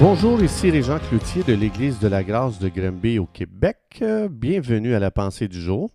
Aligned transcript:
Bonjour, 0.00 0.42
ici 0.42 0.70
Régent 0.70 0.98
Cloutier 0.98 1.42
de 1.42 1.52
l'Église 1.52 1.98
de 1.98 2.08
la 2.08 2.24
Grâce 2.24 2.58
de 2.58 2.70
Granby 2.70 3.18
au 3.18 3.26
Québec. 3.26 4.02
Bienvenue 4.30 4.94
à 4.94 4.98
la 4.98 5.10
pensée 5.10 5.46
du 5.46 5.60
jour. 5.60 5.90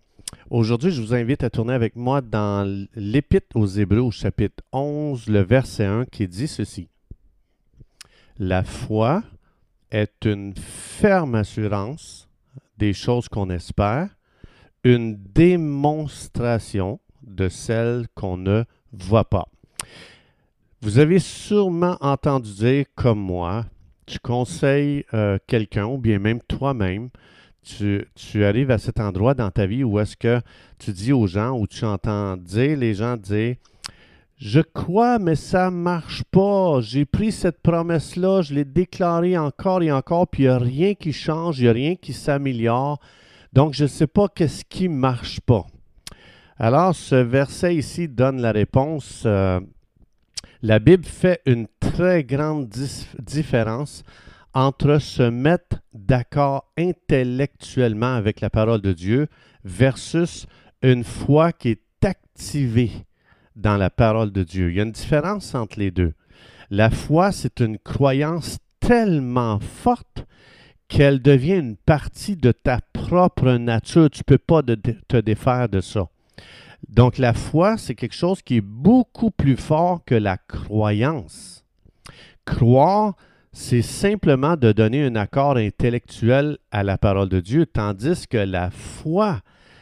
Aujourd'hui, 0.48 0.92
je 0.92 1.02
vous 1.02 1.12
invite 1.12 1.42
à 1.42 1.50
tourner 1.50 1.72
avec 1.72 1.96
moi 1.96 2.20
dans 2.20 2.64
l'Épître 2.94 3.56
aux 3.56 3.66
Hébreux 3.66 3.98
au 3.98 4.12
chapitre 4.12 4.62
11, 4.72 5.26
le 5.26 5.40
verset 5.40 5.86
1 5.86 6.04
qui 6.04 6.28
dit 6.28 6.46
ceci. 6.46 6.88
La 8.38 8.62
foi 8.62 9.24
est 9.90 10.24
une 10.24 10.54
ferme 10.56 11.34
assurance 11.34 12.28
des 12.78 12.92
choses 12.92 13.28
qu'on 13.28 13.50
espère, 13.50 14.08
une 14.84 15.16
démonstration 15.16 17.00
de 17.26 17.48
celles 17.48 18.06
qu'on 18.14 18.36
ne 18.36 18.62
voit 18.92 19.28
pas. 19.28 19.48
Vous 20.80 21.00
avez 21.00 21.18
sûrement 21.18 21.96
entendu 22.00 22.52
dire 22.52 22.84
comme 22.94 23.18
moi, 23.18 23.64
tu 24.06 24.18
conseilles 24.18 25.04
euh, 25.14 25.38
quelqu'un 25.46 25.86
ou 25.86 25.98
bien 25.98 26.18
même 26.18 26.40
toi-même, 26.48 27.10
tu, 27.62 28.44
arrives 28.44 28.70
à 28.70 28.78
cet 28.78 29.00
endroit 29.00 29.34
dans 29.34 29.50
ta 29.50 29.66
vie 29.66 29.82
où 29.82 29.98
est-ce 29.98 30.16
que 30.16 30.40
tu 30.78 30.92
dis 30.92 31.12
aux 31.12 31.26
gens, 31.26 31.58
ou 31.58 31.66
tu 31.66 31.84
entends 31.84 32.36
dire 32.36 32.76
les 32.76 32.94
gens 32.94 33.16
dire, 33.16 33.56
je 34.36 34.60
crois, 34.60 35.18
mais 35.18 35.34
ça 35.34 35.70
ne 35.70 35.76
marche 35.76 36.22
pas. 36.24 36.80
J'ai 36.80 37.04
pris 37.04 37.32
cette 37.32 37.60
promesse-là, 37.62 38.42
je 38.42 38.54
l'ai 38.54 38.64
déclarée 38.64 39.36
encore 39.36 39.82
et 39.82 39.90
encore, 39.90 40.28
puis 40.28 40.44
il 40.44 40.46
n'y 40.46 40.52
a 40.52 40.58
rien 40.58 40.94
qui 40.94 41.12
change, 41.12 41.58
il 41.58 41.64
n'y 41.64 41.68
a 41.68 41.72
rien 41.72 41.96
qui 41.96 42.12
s'améliore. 42.12 43.00
Donc, 43.52 43.74
je 43.74 43.84
ne 43.84 43.88
sais 43.88 44.06
pas 44.06 44.28
qu'est-ce 44.28 44.64
qui 44.64 44.88
ne 44.88 44.94
marche 44.94 45.40
pas. 45.40 45.66
Alors, 46.58 46.94
ce 46.94 47.16
verset 47.16 47.74
ici 47.74 48.08
donne 48.08 48.40
la 48.40 48.52
réponse. 48.52 49.24
Euh, 49.26 49.60
la 50.62 50.78
Bible 50.78 51.04
fait 51.04 51.40
une 51.46 51.66
très 51.80 52.24
grande 52.24 52.68
différence 53.18 54.02
entre 54.54 54.98
se 54.98 55.22
mettre 55.22 55.80
d'accord 55.92 56.72
intellectuellement 56.78 58.14
avec 58.14 58.40
la 58.40 58.48
parole 58.48 58.80
de 58.80 58.92
Dieu 58.92 59.28
versus 59.64 60.46
une 60.82 61.04
foi 61.04 61.52
qui 61.52 61.70
est 61.70 62.04
activée 62.04 62.92
dans 63.54 63.76
la 63.76 63.90
parole 63.90 64.32
de 64.32 64.42
Dieu. 64.42 64.70
Il 64.70 64.76
y 64.76 64.80
a 64.80 64.84
une 64.84 64.92
différence 64.92 65.54
entre 65.54 65.78
les 65.78 65.90
deux. 65.90 66.14
La 66.70 66.90
foi, 66.90 67.32
c'est 67.32 67.60
une 67.60 67.78
croyance 67.78 68.58
tellement 68.80 69.58
forte 69.60 70.24
qu'elle 70.88 71.20
devient 71.20 71.58
une 71.58 71.76
partie 71.76 72.36
de 72.36 72.52
ta 72.52 72.80
propre 72.92 73.52
nature. 73.52 74.10
Tu 74.10 74.20
ne 74.20 74.24
peux 74.24 74.38
pas 74.38 74.62
te 74.62 75.16
défaire 75.18 75.68
de 75.68 75.80
ça. 75.80 76.08
Donc 76.88 77.18
la 77.18 77.32
foi, 77.32 77.76
c'est 77.76 77.94
quelque 77.94 78.14
chose 78.14 78.42
qui 78.42 78.56
est 78.56 78.64
beaucoup 78.64 79.30
plus 79.30 79.56
fort 79.56 80.04
que 80.04 80.14
la 80.14 80.36
croyance. 80.36 81.64
Croire, 82.44 83.14
c'est 83.52 83.82
simplement 83.82 84.56
de 84.56 84.72
donner 84.72 85.04
un 85.04 85.16
accord 85.16 85.56
intellectuel 85.56 86.58
à 86.70 86.82
la 86.82 86.98
parole 86.98 87.28
de 87.28 87.40
Dieu, 87.40 87.66
tandis 87.66 88.26
que 88.28 88.36
la 88.36 88.70
foi, 88.70 89.40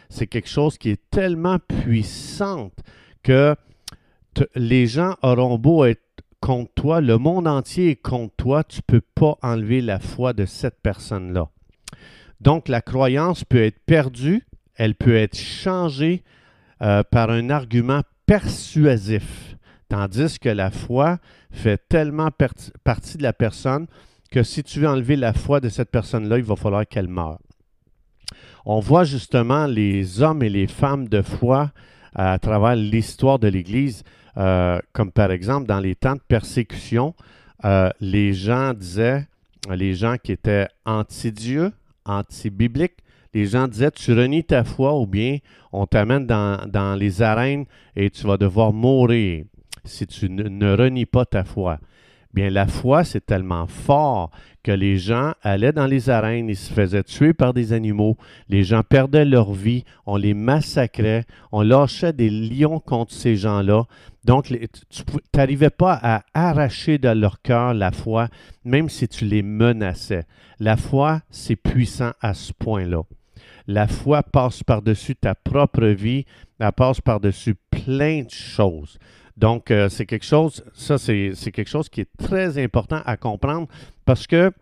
c'est 0.09 0.27
quelque 0.27 0.49
chose 0.49 0.79
qui 0.79 0.91
est 0.91 1.11
tellement 1.11 1.59
puissante 1.59 2.79
que 3.23 3.57
les 4.55 4.87
gens 4.87 5.17
auront 5.23 5.59
beau 5.59 5.85
être 5.85 6.03
contre 6.41 6.73
toi, 6.75 7.01
le 7.01 7.17
monde 7.17 7.49
entier 7.49 7.91
est 7.91 7.97
contre 7.97 8.35
toi, 8.37 8.65
tu 8.65 8.79
ne 8.79 8.99
peux 8.99 9.01
pas 9.01 9.39
enlever 9.43 9.81
la 9.81 9.99
foi 9.99 10.35
de 10.35 10.45
cette 10.45 10.81
personne-là. 10.83 11.49
Donc 12.41 12.69
la 12.69 12.83
croyance 12.83 13.45
peut 13.45 13.65
être 13.65 13.81
perdue, 13.87 14.47
elle 14.75 14.95
peut 14.95 15.17
être 15.17 15.39
changée, 15.39 16.23
euh, 16.83 17.03
par 17.03 17.31
un 17.31 17.51
argument 17.51 18.03
persuasif, 18.27 19.57
tandis 19.89 20.39
que 20.39 20.49
la 20.49 20.71
foi 20.71 21.19
fait 21.51 21.81
tellement 21.89 22.31
partie 22.85 23.19
de 23.19 23.23
la 23.23 23.33
personne 23.33 23.87
que 24.31 24.43
si 24.43 24.65
tu 24.65 24.81
veux 24.81 24.89
enlever 24.89 25.17
la 25.17 25.33
foi 25.33 25.61
de 25.61 25.69
cette 25.69 25.91
personne-là, 25.91 26.39
il 26.39 26.45
va 26.45 26.57
falloir 26.57 26.87
qu'elle 26.87 27.09
meure. 27.09 27.39
On 28.67 28.81
voit 28.81 29.05
justement 29.05 29.67
les 29.67 30.23
hommes 30.23 30.43
et 30.43 30.49
les 30.49 30.67
femmes 30.67 31.09
de 31.09 31.23
foi 31.23 31.71
à 32.15 32.39
travers 32.39 32.75
l'histoire 32.75 33.39
de 33.39 33.49
l'Église, 33.49 34.03
euh, 34.37 34.79
comme 34.93 35.13
par 35.13 35.31
exemple 35.31 35.67
dans 35.67 35.81
les 35.81 35.95
temps 35.95 36.15
de 36.15 36.21
persécution, 36.27 37.15
euh, 37.65 37.91
les 38.01 38.33
gens 38.33 38.73
disaient, 38.75 39.27
les 39.71 39.95
gens 39.95 40.17
qui 40.23 40.33
étaient 40.33 40.69
anti-Dieu, 40.85 41.73
anti-bibliques, 42.05 43.04
les 43.35 43.47
gens 43.47 43.69
disaient 43.69 43.91
tu 43.91 44.13
renies 44.13 44.45
ta 44.45 44.65
foi 44.65 44.99
ou 44.99 45.07
bien 45.07 45.39
on 45.73 45.87
t'amène 45.87 46.27
dans, 46.27 46.99
les 46.99 47.21
arènes 47.21 47.67
et 47.97 48.09
tu 48.11 48.27
vas 48.27 48.37
devoir 48.37 48.73
mourir 48.73 49.45
si 49.85 50.07
tu 50.07 50.31
ne, 50.31 50.45
ne 50.45 50.75
renies 50.77 51.07
pas 51.07 51.27
ta 51.27 51.45
foi. 51.45 51.79
Bien, 52.35 52.51
la 52.51 52.67
foi, 52.67 53.05
c'est 53.05 53.25
tellement 53.25 53.69
fort 53.69 54.31
que 54.65 54.73
les 54.73 54.97
gens 54.97 55.35
allaient 55.43 55.73
dans 55.73 55.87
les 55.87 56.11
arènes, 56.11 56.49
ils 56.49 56.57
se 56.57 56.73
faisaient 56.73 57.05
tuer 57.05 57.33
par 57.33 57.55
des 57.55 57.73
animaux, 57.73 58.17
les 58.49 58.65
gens 58.65 58.83
perdaient 58.83 59.25
leur 59.25 59.53
vie, 59.53 59.85
on 60.05 60.17
les 60.17 60.35
massacrait, 60.35 61.27
on 61.53 61.63
lâchait 61.63 62.13
des 62.13 62.31
lions 62.31 62.81
contre 62.81 63.13
ces 63.13 63.37
gens-là. 63.37 63.85
Donc, 64.25 64.47
tu 64.47 65.03
n'arrivais 65.33 65.71
pas 65.71 65.97
à 66.03 66.25
arracher 66.35 66.99
de 66.99 67.11
leur 67.11 67.41
cœur 67.41 67.73
la 67.73 67.93
foi, 67.93 68.27
même 68.65 68.89
si 68.89 69.07
tu 69.07 69.27
les 69.27 69.43
menaçais. 69.43 70.25
La 70.59 70.77
foi, 70.77 71.21
c'est 71.31 71.57
puissant 71.57 72.13
à 72.21 72.35
ce 72.35 72.53
point-là. 72.53 73.03
La 73.67 73.87
foi 73.87 74.23
passe 74.23 74.63
par-dessus 74.63 75.17
ta 75.17 75.35
propre 75.35 75.87
vie, 75.87 76.27
elle 76.59 76.73
passe 76.73 77.01
par-dessus 77.01 77.57
plein 77.71 78.23
de 78.23 78.31
choses. 78.31 78.99
Donc, 79.37 79.71
euh, 79.71 79.89
c'est 79.89 80.07
quelque 80.07 80.25
chose, 80.25 80.65
ça, 80.75 80.99
c'est 80.99 81.33
quelque 81.53 81.69
chose 81.69 81.89
qui 81.89 82.03
est 82.03 82.11
très 82.19 82.63
important 82.63 83.01
à 83.05 83.17
comprendre 83.17 83.69
parce 84.05 84.27
que 84.27 84.53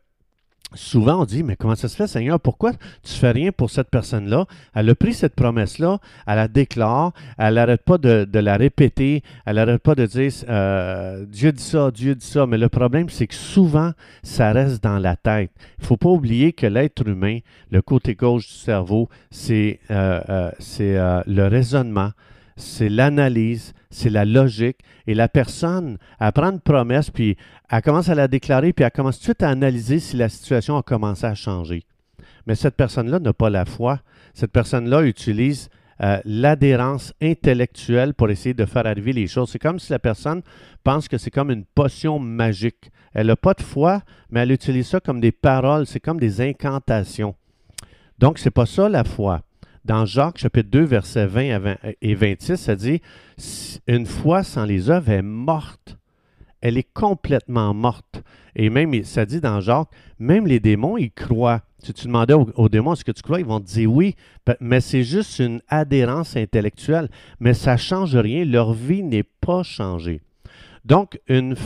souvent 0.74 1.22
on 1.22 1.24
dit, 1.24 1.42
mais 1.42 1.56
comment 1.56 1.74
ça 1.74 1.88
se 1.88 1.96
fait, 1.96 2.06
Seigneur, 2.06 2.40
pourquoi 2.40 2.72
tu 3.02 3.12
fais 3.12 3.30
rien 3.30 3.52
pour 3.52 3.70
cette 3.70 3.90
personne-là? 3.90 4.46
Elle 4.74 4.90
a 4.90 4.94
pris 4.94 5.14
cette 5.14 5.34
promesse-là, 5.34 5.98
elle 6.26 6.36
la 6.36 6.48
déclare, 6.48 7.12
elle 7.38 7.54
n'arrête 7.54 7.82
pas 7.82 7.98
de, 7.98 8.26
la 8.38 8.56
répéter, 8.56 9.22
elle 9.46 9.56
n'arrête 9.56 9.82
pas 9.82 9.94
de 9.94 10.06
dire, 10.06 10.32
euh, 10.48 11.24
Dieu 11.26 11.52
dit 11.52 11.62
ça, 11.62 11.90
Dieu 11.90 12.14
dit 12.14 12.26
ça, 12.26 12.46
mais 12.46 12.58
le 12.58 12.68
problème, 12.68 13.08
c'est 13.08 13.26
que 13.26 13.34
souvent, 13.34 13.92
ça 14.22 14.52
reste 14.52 14.82
dans 14.82 14.98
la 14.98 15.16
tête. 15.16 15.50
Il 15.78 15.82
ne 15.82 15.86
faut 15.86 15.96
pas 15.96 16.08
oublier 16.08 16.52
que 16.52 16.66
l'être 16.66 17.06
humain, 17.06 17.38
le 17.70 17.82
côté 17.82 18.14
gauche 18.14 18.46
du 18.46 18.54
cerveau, 18.54 19.08
c'est 19.30 19.80
euh, 19.90 20.50
euh, 20.80 21.22
le 21.26 21.46
raisonnement, 21.46 22.10
c'est 22.56 22.88
l'analyse, 22.88 23.74
c'est 23.92 24.10
la 24.10 24.25
logique. 24.25 24.78
Et 25.06 25.14
la 25.14 25.28
personne, 25.28 25.98
elle 26.19 26.32
prend 26.32 26.50
une 26.50 26.60
promesse, 26.60 27.10
puis 27.10 27.36
elle 27.70 27.82
commence 27.82 28.08
à 28.08 28.14
la 28.14 28.26
déclarer, 28.26 28.72
puis 28.72 28.84
elle 28.84 28.91
commence 28.91 29.16
tout 29.16 29.20
de 29.20 29.25
suite 29.25 29.42
à 29.42 29.50
analyser 29.50 30.00
si 30.00 30.16
la 30.16 30.28
situation 30.28 30.76
a 30.76 30.82
commencé 30.82 31.26
à 31.26 31.34
changer. 31.34 31.84
Mais 32.47 32.54
cette 32.54 32.76
personne-là 32.76 33.20
n'a 33.20 33.32
pas 33.32 33.50
la 33.50 33.64
foi. 33.64 34.00
Cette 34.34 34.50
personne-là 34.50 35.02
utilise 35.02 35.69
euh, 36.02 36.20
l'adhérence 36.25 37.12
intellectuelle 37.22 38.14
pour 38.14 38.31
essayer 38.31 38.54
de 38.54 38.64
faire 38.64 38.86
arriver 38.86 39.12
les 39.12 39.26
choses. 39.26 39.50
C'est 39.50 39.58
comme 39.60 39.78
si 39.78 39.92
la 39.92 39.98
personne 39.98 40.42
pense 40.82 41.06
que 41.06 41.19
c'est 41.19 41.31
comme 41.31 41.50
une 41.50 41.64
potion 41.64 42.19
magique. 42.19 42.91
Elle 43.12 43.28
n'a 43.28 43.36
pas 43.36 43.54
de 43.54 43.62
foi, 43.62 44.02
mais 44.31 44.41
elle 44.41 44.52
utilise 44.52 44.88
ça 44.88 45.00
comme 45.00 45.20
des 45.20 45.32
paroles, 45.32 45.86
c'est 45.86 46.00
comme 46.00 46.19
des 46.19 46.41
incantations. 46.41 47.34
Donc, 48.19 48.38
ce 48.38 48.47
n'est 48.47 48.50
pas 48.50 48.66
ça 48.66 48.88
la 48.88 49.04
foi. 49.04 49.42
Dans 49.84 50.06
Jacques 50.06 50.38
chapitre 50.38 50.70
2, 50.70 50.84
versets 50.84 51.26
20 51.26 51.76
et 52.00 52.15
26, 52.15 52.56
ça 52.56 52.76
dit 52.76 53.00
Une 53.88 54.06
foi 54.06 54.44
sans 54.44 54.65
les 54.65 54.91
œuvres 54.91 55.10
est 55.10 55.22
morte. 55.22 55.97
Elle 56.60 56.78
est 56.78 56.88
complètement 56.94 57.75
morte. 57.75 58.22
Et 58.54 58.70
même, 58.70 59.03
ça 59.03 59.26
dit 59.26 59.41
dans 59.41 59.60
Jacques, 59.60 59.88
même 60.20 60.47
les 60.47 60.60
démons, 60.60 60.97
ils 60.97 61.10
croient. 61.10 61.62
Si 61.81 61.93
tu 61.93 62.06
demandais 62.06 62.34
aux, 62.34 62.69
démons, 62.69 62.93
est-ce 62.93 63.04
que 63.04 63.10
tu 63.10 63.22
crois? 63.22 63.41
Ils 63.41 63.47
vont 63.47 63.59
te 63.59 63.66
dire 63.66 63.93
oui, 63.93 64.15
mais 64.60 64.81
c'est 64.81 65.03
juste 65.03 65.41
une 65.41 65.60
adhérence 65.66 66.37
intellectuelle. 66.37 67.09
Mais 67.41 67.54
ça 67.54 67.72
ne 67.72 67.78
change 67.78 68.14
rien. 68.14 68.44
Leur 68.44 68.72
vie 68.75 69.02
n'est 69.02 69.25
pas 69.25 69.64
changée. 69.64 70.20
Donc, 70.85 71.20
une, 71.26 71.56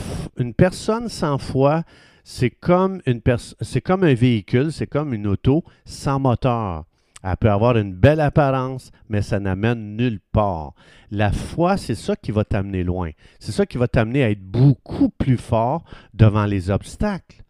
personne 0.56 1.10
sans 1.10 1.36
foi, 1.36 1.82
c'est 2.24 2.48
comme 2.50 3.02
un 3.06 4.14
véhicule, 4.14 4.72
c'est 4.72 4.86
comme 4.86 5.12
une 5.12 5.26
auto 5.26 5.64
sans 5.84 6.18
moteur. 6.18 6.86
Elle 7.28 7.36
peut 7.38 7.50
avoir 7.50 7.76
une 7.76 7.92
belle 7.92 8.20
apparence, 8.20 8.92
mais 9.08 9.20
ça 9.20 9.40
n'amène 9.40 9.96
nulle 9.96 10.20
part. 10.30 10.74
La 11.10 11.32
foi, 11.32 11.76
c'est 11.76 11.96
ça 11.96 12.14
qui 12.14 12.30
va 12.30 12.44
t'amener 12.44 12.84
loin. 12.84 13.10
C'est 13.40 13.50
ça 13.50 13.66
qui 13.66 13.78
va 13.78 13.88
t'amener 13.88 14.22
à 14.22 14.30
être 14.30 14.44
beaucoup 14.44 15.08
plus 15.08 15.36
fort 15.36 15.82
devant 16.14 16.46
les 16.46 16.70
obstacles. 16.70 17.42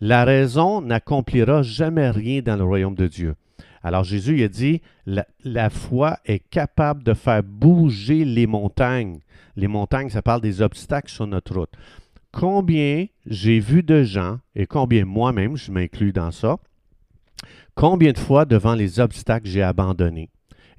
La 0.00 0.24
raison 0.24 0.80
n'accomplira 0.80 1.62
jamais 1.62 2.10
rien 2.10 2.42
dans 2.42 2.56
le 2.56 2.64
royaume 2.64 2.96
de 2.96 3.06
Dieu. 3.06 3.36
Alors 3.84 4.02
Jésus 4.02 4.38
il 4.38 4.42
a 4.42 4.48
dit, 4.48 4.82
la, 5.06 5.24
la, 5.44 5.70
foi 5.70 6.18
est 6.24 6.40
capable 6.40 7.04
de 7.04 7.14
faire 7.14 7.44
bouger 7.44 8.24
les 8.24 8.48
montagnes. 8.48 9.20
Les 9.54 9.68
montagnes, 9.68 10.10
ça 10.10 10.22
parle 10.22 10.40
des 10.40 10.60
obstacles 10.60 11.12
sur 11.12 11.28
notre 11.28 11.54
route. 11.54 11.72
Combien 12.32 13.06
j'ai 13.26 13.60
vu 13.60 13.84
de 13.84 14.02
gens, 14.02 14.38
et 14.56 14.66
combien 14.66 15.04
moi-même, 15.04 15.56
je 15.56 15.70
m'inclus 15.70 16.12
dans 16.12 16.32
ça, 16.32 16.56
Combien 17.74 18.12
de 18.12 18.18
fois 18.18 18.44
devant 18.44 18.74
les 18.74 19.00
obstacles 19.00 19.48
j'ai 19.48 19.62
abandonné? 19.62 20.30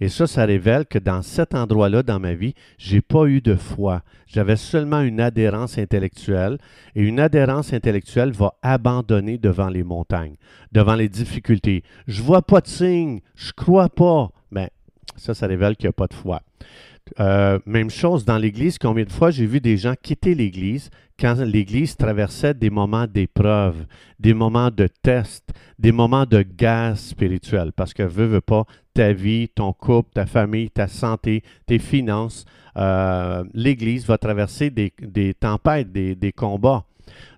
Et 0.01 0.09
ça, 0.09 0.27
ça 0.27 0.45
révèle 0.45 0.85
que 0.85 0.99
dans 0.99 1.21
cet 1.21 1.55
endroit-là, 1.55 2.03
dans 2.03 2.19
ma 2.19 2.33
vie, 2.33 2.53
j'ai 2.77 3.01
pas 3.01 3.25
eu 3.25 3.41
de 3.41 3.55
foi. 3.55 4.01
J'avais 4.27 4.57
seulement 4.57 5.01
une 5.01 5.21
adhérence 5.21 5.77
intellectuelle. 5.77 6.57
Et 6.95 7.03
une 7.03 7.19
adhérence 7.19 7.73
intellectuelle 7.73 8.31
va 8.31 8.55
abandonner 8.61 9.37
devant 9.37 9.69
les 9.69 9.83
montagnes, 9.83 10.35
devant 10.71 10.95
les 10.95 11.09
difficultés. 11.09 11.83
Je 12.07 12.21
vois 12.21 12.41
pas 12.41 12.61
de 12.61 12.67
signe, 12.67 13.21
je 13.35 13.53
crois 13.53 13.89
pas. 13.89 14.31
Ça, 15.15 15.33
ça 15.33 15.47
révèle 15.47 15.75
qu'il 15.75 15.85
n'y 15.85 15.89
a 15.89 15.93
pas 15.93 16.07
de 16.07 16.13
foi. 16.13 16.41
Euh, 17.19 17.59
même 17.65 17.89
chose 17.91 18.25
dans 18.25 18.37
l'Église, 18.37 18.79
combien 18.79 19.03
de 19.03 19.11
fois 19.11 19.29
j'ai 19.29 19.45
vu 19.45 19.61
des 19.61 19.77
gens 19.77 19.93
quitter 20.01 20.33
l'Église 20.33 20.89
quand 21.19 21.35
l'Église 21.39 21.95
traversait 21.95 22.55
des 22.55 22.71
moments 22.71 23.05
d'épreuve, 23.05 23.85
des 24.19 24.33
moments 24.33 24.71
de 24.71 24.87
test, 24.87 25.43
des 25.77 25.91
moments 25.91 26.25
de 26.25 26.41
gaz 26.41 26.99
spirituel, 26.99 27.71
parce 27.73 27.93
que 27.93 28.03
veux, 28.03 28.25
veux 28.25 28.41
pas, 28.41 28.65
ta 28.93 29.13
vie, 29.13 29.47
ton 29.49 29.71
couple, 29.71 30.09
ta 30.13 30.25
famille, 30.25 30.71
ta 30.71 30.87
santé, 30.87 31.43
tes 31.67 31.79
finances, 31.79 32.45
euh, 32.75 33.43
l'Église 33.53 34.05
va 34.05 34.17
traverser 34.17 34.69
des, 34.71 34.91
tempêtes, 35.39 35.91
des, 35.91 36.15
des 36.15 36.31
combats. 36.31 36.85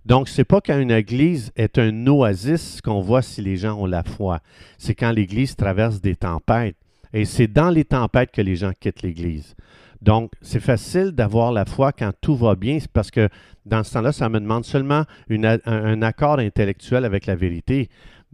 Donc, 0.06 0.30
c'est 0.30 0.46
pas 0.46 0.62
quand 0.62 0.80
une 0.80 0.92
église 0.92 1.52
est 1.58 1.78
un 1.78 2.08
oasis 2.08 2.80
qu'on 2.82 3.02
voit 3.02 3.22
si 3.22 3.42
les 3.42 3.58
gens 3.58 3.78
ont 3.78 3.86
la 3.86 4.04
foi. 4.04 4.40
C'est 4.78 4.96
quand 4.96 5.12
l'église 5.12 5.56
traverse 5.58 6.00
des 6.00 6.16
tempêtes. 6.16 6.78
Et 7.18 7.26
c'est 7.26 7.48
dans 7.48 7.72
les 7.72 7.84
tempêtes 7.84 8.30
que 8.30 8.44
les 8.44 8.56
gens 8.56 8.74
quittent 8.80 9.02
l'Église. 9.02 9.56
Donc, 10.04 10.32
c'est 10.40 10.60
facile 10.60 11.14
d'avoir 11.14 11.52
la 11.52 11.66
foi 11.66 11.92
quand 11.92 12.12
tout 12.22 12.36
va 12.36 12.54
bien, 12.54 12.78
parce 12.94 13.10
que 13.10 13.28
dans 13.66 13.84
ce 13.84 13.94
temps-là, 13.94 14.12
ça 14.12 14.30
me 14.30 14.40
demande 14.40 14.66
seulement 14.66 15.02
un, 15.28 16.02
accord 16.04 16.38
intellectuel 16.38 17.06
avec 17.06 17.26
la 17.26 17.36
vérité. 17.36 17.90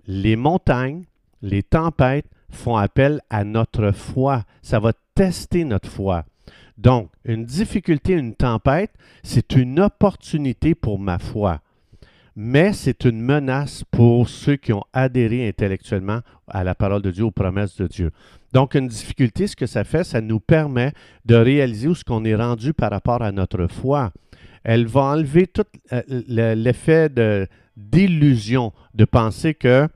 Les 0.05 0.35
montagnes, 0.35 1.05
les 1.41 1.63
tempêtes 1.63 2.25
font 2.49 2.75
appel 2.75 3.21
à 3.29 3.45
notre 3.45 3.91
foi. 3.91 4.43
Ça 4.61 4.81
va 4.81 4.91
tester 5.15 5.63
notre 5.63 5.89
foi. 5.89 6.25
Donc, 6.77 7.09
une 7.23 7.45
difficulté, 7.45 8.11
une 8.11 8.35
tempête, 8.35 8.91
c'est 9.23 9.55
une 9.55 9.79
opportunité 9.79 10.75
pour 10.75 10.99
ma 10.99 11.19
foi 11.19 11.61
mais 12.35 12.73
c'est 12.73 13.05
une 13.05 13.21
menace 13.21 13.83
pour 13.91 14.27
ceux 14.27 14.55
qui 14.55 14.73
ont 14.73 14.83
adhéré 14.91 15.47
intellectuellement 15.47 16.21
à 16.47 16.63
la 16.63 16.73
parole 16.73 17.01
de 17.01 17.11
Dieu, 17.11 17.25
aux 17.25 17.31
promesses 17.31 17.77
de 17.77 17.87
Dieu. 17.87 18.11
Donc, 18.53 18.75
une 18.75 18.87
difficulté, 18.87 19.47
ce 19.47 19.55
que 19.55 19.65
ça 19.65 19.83
fait, 19.83 20.03
ça 20.03 20.21
nous 20.21 20.39
permet 20.39 20.93
de 21.25 21.35
réaliser 21.35 21.87
où 21.87 21.95
ce 21.95 22.03
qu'on 22.03 22.23
est 22.25 22.35
rendu 22.35 22.73
par 22.73 22.91
rapport 22.91 23.21
à 23.21 23.31
notre 23.31 23.67
foi. 23.67 24.11
Elle 24.63 24.85
va 24.85 25.01
enlever 25.01 25.47
tout 25.47 25.65
euh, 25.91 26.01
l'effet 26.27 27.09
d'illusion, 27.75 28.71
de, 28.93 29.05
penser 29.05 29.53
que 29.53 29.87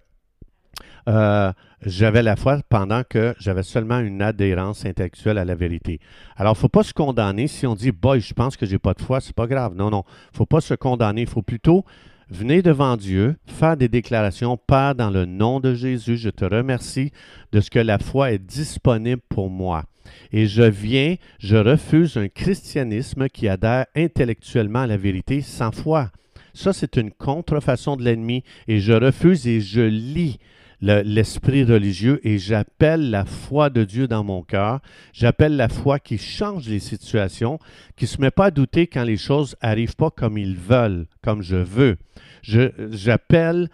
euh, 1.07 1.54
j'avais 1.86 2.24
la 2.24 2.36
foi 2.36 2.60
pendant 2.68 3.04
que 3.04 3.36
j'avais 3.39 3.63
seulement 3.63 4.00
une 4.00 4.22
adhérence 4.22 4.86
intellectuelle 4.86 5.38
à 5.38 5.45
la 5.45 5.56
vérité. 5.56 6.00
Alors, 6.36 6.54
il 6.54 6.57
ne 6.57 6.62
faut 6.62 6.69
pas 6.69 6.84
se 6.84 6.94
condamner 6.94 7.48
si 7.48 7.66
on 7.66 7.75
dit, 7.75 7.92
boy, 7.92 8.19
je 8.19 8.34
pense 8.34 8.57
que 8.57 8.66
j'ai 8.66 8.80
pas 8.80 8.94
de 8.94 9.01
foi, 9.01 9.22
c'est 9.22 9.36
pas 9.36 9.48
grave. 9.48 9.75
Non, 9.75 9.89
non, 9.89 10.04
il 10.07 10.34
ne 10.34 10.38
faut 10.38 10.45
pas 10.45 10.62
se 10.62 10.74
condamner. 10.74 11.22
Il 11.22 11.30
faut 11.30 11.44
plutôt 11.44 11.86
Venez 12.29 12.62
devant 12.62 12.97
Dieu, 12.97 13.38
faire 13.45 13.77
des 13.77 13.88
déclarations, 13.88 14.57
Père, 14.57 14.95
dans 14.95 15.09
le 15.09 15.24
nom 15.24 15.62
de 15.62 15.74
Jésus, 15.74 16.18
je 16.18 16.29
te 16.29 16.44
remercie 16.44 17.12
de 17.53 17.62
ce 17.62 17.69
que 17.69 17.79
la 17.79 18.00
foi 18.00 18.33
est 18.33 18.38
disponible 18.38 19.21
pour 19.29 19.50
moi. 19.50 19.85
Et 20.33 20.45
je 20.45 20.63
viens, 20.63 21.15
je 21.39 21.56
refuse 21.56 22.18
un 22.18 22.27
christianisme 22.27 23.29
qui 23.29 23.47
adhère 23.47 23.85
intellectuellement 23.95 24.81
à 24.81 24.88
la 24.88 24.97
vérité 24.97 25.41
sans 25.41 25.71
foi. 25.71 26.12
Ça, 26.53 26.74
c'est 26.74 26.97
une 26.97 27.12
contrefaçon 27.12 27.95
de 27.95 28.03
l'ennemi 28.03 28.44
et 28.68 28.81
je 28.81 28.91
refuse 28.91 29.47
et 29.47 29.62
je 29.62 29.81
lis 29.81 30.38
l'esprit 30.81 31.63
religieux 31.63 32.19
et 32.24 32.38
j'appelle 32.38 33.09
la 33.09 33.25
foi 33.25 33.69
de 33.69 33.83
Dieu 33.83 34.07
dans 34.07 34.24
mon 34.24 34.44
cœur. 34.44 34.79
J'appelle 35.13 35.56
la 35.56 35.69
foi 35.69 36.00
qui 36.00 36.18
change 36.18 36.68
les 36.68 36.79
situations, 36.79 37.59
qui 37.95 38.06
ne 38.06 38.09
se 38.09 38.21
met 38.21 38.31
pas 38.31 38.45
à 38.45 38.51
douter 38.51 38.88
quand 38.88 39.03
les 39.03 39.18
choses 39.18 39.56
arrivent 39.62 39.95
pas 39.95 40.12
comme 40.12 40.38
ils 40.38 40.56
veulent, 40.57 41.07
comme 41.24 41.41
je 41.41 41.56
veux. 41.56 41.97
J'appelle 42.44 43.69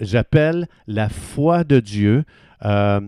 j'appelle 0.00 0.68
la 0.86 1.08
foi 1.08 1.64
de 1.64 1.80
Dieu 1.80 2.24
euh, 2.64 3.00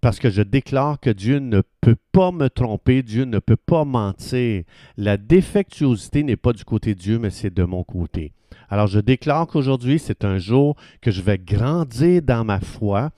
parce 0.00 0.18
que 0.18 0.30
je 0.30 0.42
déclare 0.42 1.00
que 1.00 1.10
Dieu 1.10 1.38
ne 1.38 1.62
peut 1.80 1.96
pas 2.12 2.32
me 2.32 2.48
tromper, 2.48 3.02
Dieu 3.02 3.24
ne 3.24 3.38
peut 3.38 3.56
pas 3.56 3.84
mentir. 3.84 4.64
La 4.96 5.16
défectuosité 5.16 6.22
n'est 6.22 6.36
pas 6.36 6.52
du 6.52 6.64
côté 6.64 6.94
de 6.94 7.00
Dieu, 7.00 7.18
mais 7.18 7.30
c'est 7.30 7.52
de 7.52 7.64
mon 7.64 7.84
côté. 7.84 8.32
Alors 8.68 8.86
je 8.86 9.00
déclare 9.00 9.46
qu'aujourd'hui, 9.46 9.98
c'est 9.98 10.24
un 10.24 10.38
jour 10.38 10.76
que 11.00 11.10
je 11.10 11.22
vais 11.22 11.38
grandir 11.38 12.22
dans 12.22 12.44
ma 12.44 12.60
foi. 12.60 13.10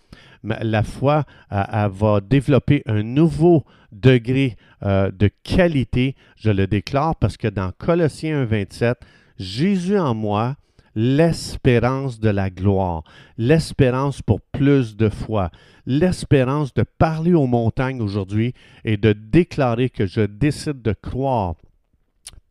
La 0.42 0.82
foi 0.82 1.24
va 1.50 2.20
développer 2.20 2.82
un 2.86 3.02
nouveau 3.02 3.64
degré 3.92 4.56
euh, 4.84 5.10
de 5.10 5.30
qualité. 5.42 6.14
Je 6.36 6.50
le 6.50 6.66
déclare 6.66 7.16
parce 7.16 7.36
que 7.36 7.48
dans 7.48 7.72
Colossiens 7.76 8.42
1, 8.42 8.44
27, 8.44 8.98
Jésus 9.38 9.98
en 9.98 10.14
moi, 10.14 10.56
l'espérance 11.00 12.18
de 12.18 12.28
la 12.28 12.50
gloire, 12.50 13.04
l'espérance 13.36 14.20
pour 14.20 14.40
plus 14.40 14.96
de 14.96 15.08
foi, 15.08 15.52
l'espérance 15.86 16.74
de 16.74 16.82
parler 16.82 17.34
aux 17.34 17.46
montagnes 17.46 18.02
aujourd'hui 18.02 18.52
et 18.84 18.96
de 18.96 19.12
déclarer 19.12 19.90
que 19.90 20.06
je 20.06 20.22
décide 20.22 20.82
de 20.82 20.92
croire 20.92 21.54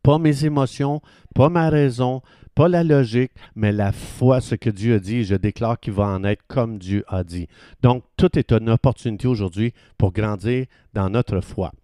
pas 0.02 0.18
mes 0.18 0.46
émotions, 0.46 1.02
pas 1.34 1.50
ma 1.50 1.68
raison, 1.68 2.22
pas 2.54 2.68
la 2.68 2.84
logique, 2.84 3.32
mais 3.54 3.70
la 3.70 3.92
foi, 3.92 4.40
ce 4.40 4.54
que 4.54 4.70
Dieu 4.70 4.94
a 4.94 4.98
dit, 4.98 5.24
je 5.24 5.34
déclare 5.34 5.78
qu'il 5.78 5.92
va 5.92 6.06
en 6.06 6.24
être 6.24 6.42
comme 6.48 6.78
Dieu 6.78 7.04
a 7.06 7.24
dit. 7.24 7.48
Donc, 7.82 8.02
tout 8.16 8.38
est 8.38 8.50
une 8.50 8.70
opportunité 8.70 9.28
aujourd'hui 9.28 9.74
pour 9.98 10.12
grandir 10.12 10.64
dans 10.94 11.10
notre 11.10 11.42
foi. 11.42 11.74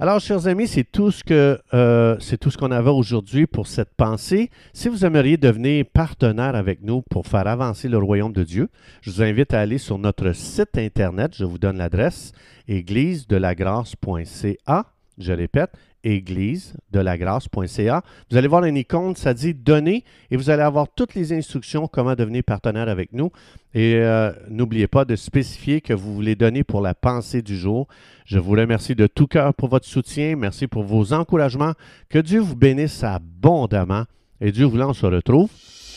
Alors, 0.00 0.20
chers 0.20 0.46
amis, 0.46 0.68
c'est 0.68 0.84
tout 0.84 1.10
ce 1.10 1.24
que 1.24 1.60
euh, 1.74 2.16
c'est 2.20 2.38
tout 2.38 2.52
ce 2.52 2.56
qu'on 2.56 2.70
avait 2.70 2.88
aujourd'hui 2.88 3.48
pour 3.48 3.66
cette 3.66 3.96
pensée. 3.96 4.48
Si 4.72 4.88
vous 4.88 5.04
aimeriez 5.04 5.38
devenir 5.38 5.84
partenaire 5.92 6.54
avec 6.54 6.82
nous 6.82 7.02
pour 7.02 7.26
faire 7.26 7.48
avancer 7.48 7.88
le 7.88 7.98
royaume 7.98 8.32
de 8.32 8.44
Dieu, 8.44 8.68
je 9.00 9.10
vous 9.10 9.22
invite 9.22 9.54
à 9.54 9.60
aller 9.60 9.78
sur 9.78 9.98
notre 9.98 10.30
site 10.30 10.78
internet. 10.78 11.32
Je 11.34 11.44
vous 11.44 11.58
donne 11.58 11.78
l'adresse 11.78 12.30
église-de-la-grâce.ca. 12.68 14.86
Je 15.18 15.32
répète, 15.32 15.72
église 16.04 16.74
de 16.90 17.00
la 17.00 17.18
grâce.ca. 17.18 18.02
Vous 18.30 18.36
allez 18.36 18.48
voir 18.48 18.64
une 18.64 18.76
icône, 18.76 19.16
ça 19.16 19.34
dit 19.34 19.54
donner 19.54 20.04
et 20.30 20.36
vous 20.36 20.50
allez 20.50 20.62
avoir 20.62 20.88
toutes 20.88 21.14
les 21.14 21.32
instructions 21.32 21.88
comment 21.88 22.14
devenir 22.14 22.44
partenaire 22.44 22.88
avec 22.88 23.12
nous. 23.12 23.30
Et 23.74 23.96
euh, 23.96 24.32
n'oubliez 24.48 24.86
pas 24.86 25.04
de 25.04 25.16
spécifier 25.16 25.80
que 25.80 25.92
vous 25.92 26.14
voulez 26.14 26.34
donner 26.34 26.64
pour 26.64 26.80
la 26.80 26.94
pensée 26.94 27.42
du 27.42 27.56
jour. 27.56 27.86
Je 28.24 28.38
vous 28.38 28.52
remercie 28.52 28.94
de 28.94 29.06
tout 29.06 29.26
cœur 29.26 29.54
pour 29.54 29.68
votre 29.68 29.86
soutien. 29.86 30.36
Merci 30.36 30.66
pour 30.66 30.82
vos 30.82 31.12
encouragements. 31.12 31.72
Que 32.08 32.18
Dieu 32.18 32.40
vous 32.40 32.56
bénisse 32.56 33.04
abondamment. 33.04 34.04
Et 34.40 34.52
Dieu 34.52 34.66
voulant, 34.66 34.90
on 34.90 34.94
se 34.94 35.06
retrouve 35.06 35.50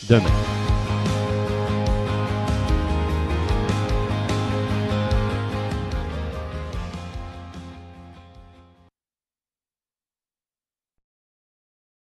demain. 0.08 0.61